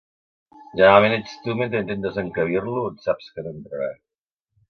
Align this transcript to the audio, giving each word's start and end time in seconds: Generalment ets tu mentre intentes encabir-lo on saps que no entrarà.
Generalment 0.77 1.13
ets 1.17 1.35
tu 1.43 1.53
mentre 1.59 1.81
intentes 1.85 2.17
encabir-lo 2.23 2.81
on 2.87 2.97
saps 3.05 3.31
que 3.35 3.47
no 3.49 3.53
entrarà. 3.59 3.93